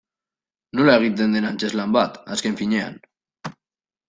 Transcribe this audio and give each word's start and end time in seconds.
Nola 0.79 0.95
egiten 1.01 1.35
den 1.37 1.47
antzezlan 1.49 1.93
bat, 1.99 2.19
azken 2.37 2.59
finean. 2.63 2.99